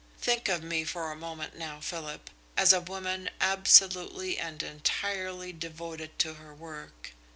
[0.19, 6.17] Think of me for a moment now, Philip, as a woman absolutely and entirely devoted
[6.17, 7.11] to her work.